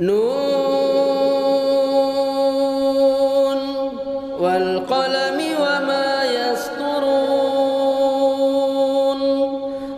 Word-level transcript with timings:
نون 0.00 0.40
والقلم 4.40 5.38
وما 5.60 6.24
يسطرون 6.24 7.60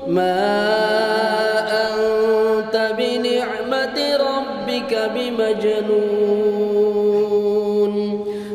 ما 0.09 0.49
أنت 1.87 2.75
بنعمة 2.99 3.99
ربك 4.17 4.93
بمجنون 5.15 6.33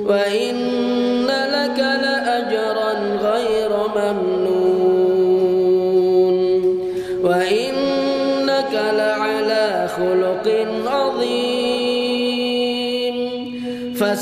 وإن 0.05 1.27
لك 1.27 1.79
لأجرا 1.79 2.93
غير 3.21 3.71
ممنون 3.95 4.36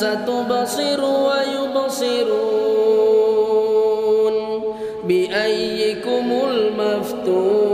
فستبصر 0.06 1.02
ويبصرون 1.04 2.36
بأيكم 5.04 6.42
المفتون 6.50 7.66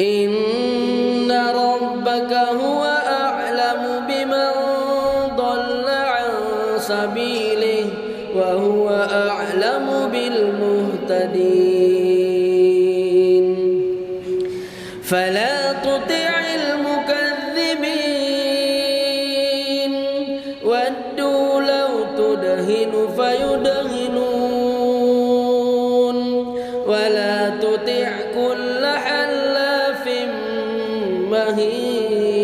إن 0.00 1.32
ربك 1.54 2.32
هو 2.32 2.84
أعلم 3.06 4.06
بمن 4.08 4.50
ضل 5.36 5.88
عن 5.88 6.30
سبيله 6.78 7.86
وهو 8.36 8.88
أعلم 9.10 10.08
بالمهتدين 10.12 11.38
فلا 15.02 15.72
تطع 15.72 16.40
المكذبين 16.54 18.07
تدهن 22.68 23.08
فيدهنون 23.16 24.48
ولا 26.86 27.48
تطع 27.48 28.08
كل 28.34 28.86
حلاف 28.86 30.08
مهين 31.30 32.38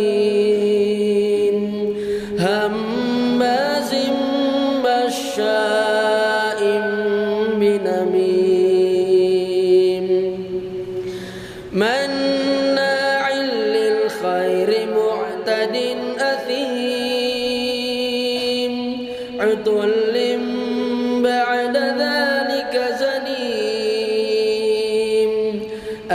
هماز 2.39 3.95
مشاء 4.85 5.74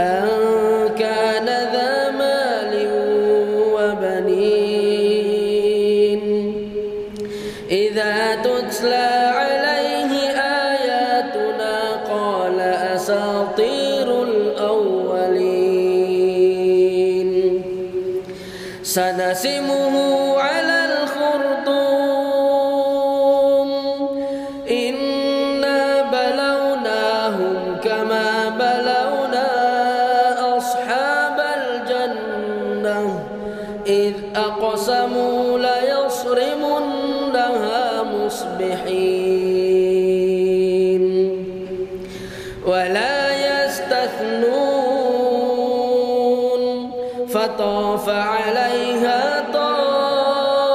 أن 0.00 0.26
كان 0.98 1.46
ذا 1.74 1.92
مال 2.20 2.72
وبنين. 3.74 5.00
إذا 7.70 8.14
تتلى 8.46 9.10
عليه 9.40 10.12
آياتنا 10.70 11.74
قال 12.14 12.58
أساطير 12.96 14.08
الأولين. 14.22 15.30
سنسمه 18.82 19.94
على 20.38 20.78
الخرطوم. 20.90 21.99
فطاف 47.40 48.08
عليها 48.08 49.44
طائف 49.52 50.70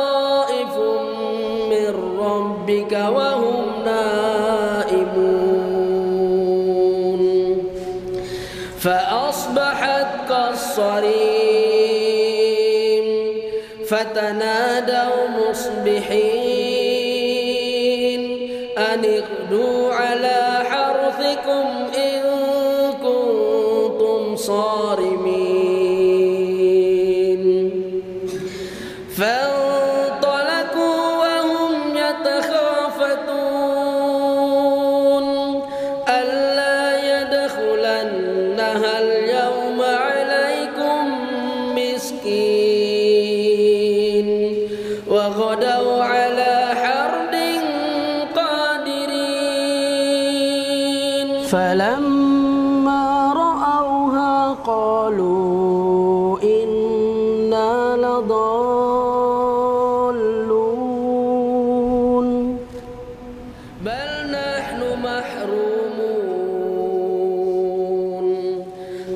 من 1.70 1.94
ربك 2.20 2.92
وهم 2.92 3.66
نائمون. 3.86 5.26
فأصبحت 8.80 10.08
كالصريم 10.30 11.06
فتنادوا 13.88 15.28
مصبحين 15.50 16.26
أن 18.78 19.06
اغدوا 19.06 19.94
على 19.94 20.45
فلما 52.06 53.34
رأوها 53.34 54.54
قالوا 54.54 56.40
إنا 56.44 57.96
لضالون. 57.98 59.08
بل 63.82 64.32
نحن 64.32 64.80
محرومون. 65.04 65.46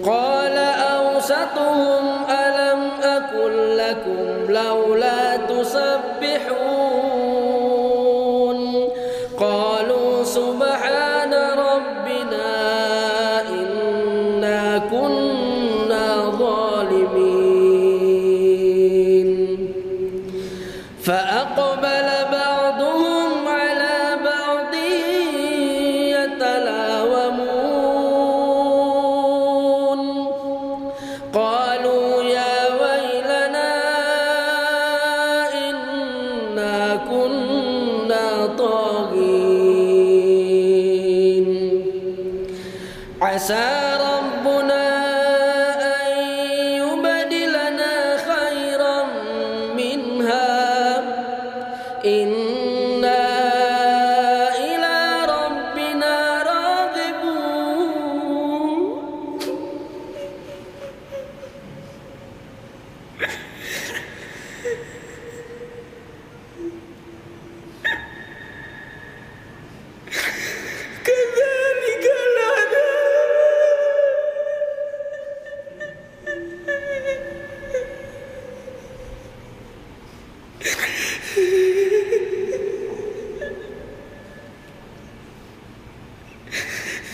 قال 0.05 0.57
أوسطهم 0.97 2.03
ألم 2.29 2.81
أكن 3.03 3.51
لكم 3.75 4.53
لولا 4.53 5.37
تسبحون. 5.37 7.18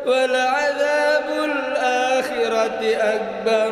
ولعذاب 0.06 1.27
الآخرة 1.45 2.81
أكبر. 3.15 3.66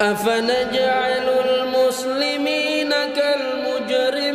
أفنجعل 0.00 1.28
المسلمين 1.28 2.90
كالمجرمين؟ 3.16 4.34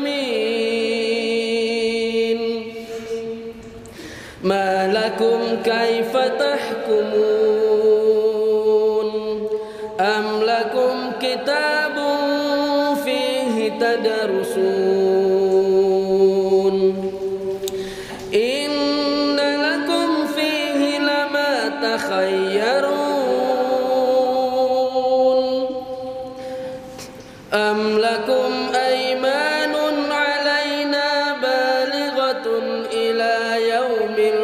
ما 4.44 4.88
لكم 4.88 5.40
كيف 5.64 6.18
تحكمون؟ 6.18 7.50
أم 10.00 10.44
لكم 10.44 11.12
كتاب 11.22 11.96
فيه 13.06 13.70
تدرسون؟ 13.80 15.69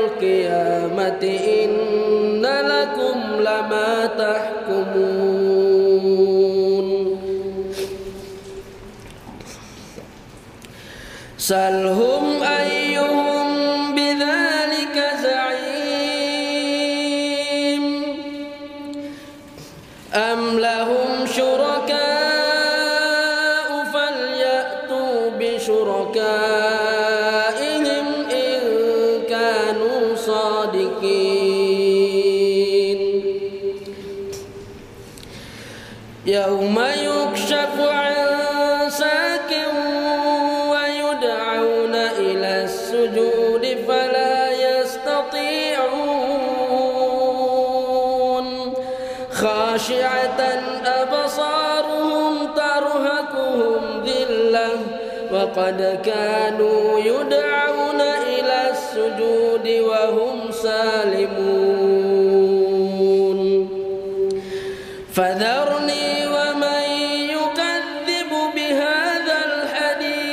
القيامة 0.06 1.24
إن 1.64 2.46
لكم 2.46 3.18
لما 3.40 4.06
تحكمون. 4.06 5.66
سلهم 11.38 12.44
أيهم 12.44 13.48
بذلك 13.96 14.98
زعيم 15.24 15.86
أم 20.16 20.60
لهم 20.60 21.26
شركاء 21.36 22.15
وقد 55.56 56.00
كانوا 56.06 57.00
يدعون 57.00 58.02
إلى 58.02 58.72
السجود 58.72 59.68
وهم 59.68 60.52
سالمون. 60.52 61.70
فذرني 65.14 66.28
ومن 66.28 66.84
يكذب 67.36 68.32
بهذا 68.56 69.38
الحديث. 69.52 70.26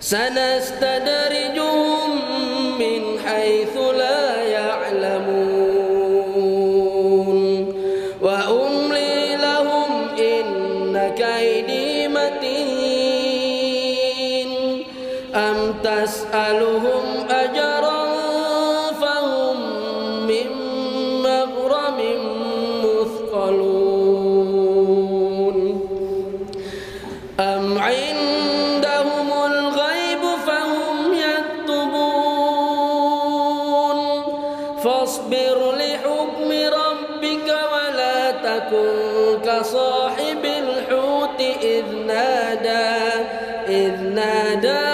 سنستدرجهم 0.00 1.23
أم 16.04 16.08
تسألهم 16.10 17.04
أجرا 17.30 18.04
فهم 19.00 19.56
من 20.26 20.48
مغرم 21.22 21.98
مثقلون. 22.84 23.96
أم 27.40 27.78
عندهم 27.78 29.28
الغيب 29.46 30.22
فهم 30.46 31.14
يكتبون. 31.14 32.38
فاصبر 34.84 35.58
لحكم 35.76 36.48
ربك 36.52 37.48
ولا 37.72 38.30
تكن 38.30 38.88
كصاحب 39.44 40.44
الحوت 40.44 41.40
إذ 41.62 41.84
نادى 42.06 42.94
إذ 43.68 44.00
نادى 44.00 44.93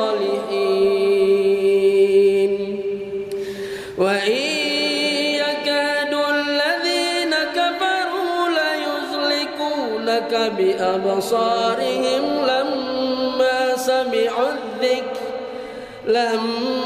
بأبصارهم 10.57 12.23
لما 12.47 13.75
سمعوا 13.75 14.49
الذكر 14.51 15.21
لما 16.07 16.80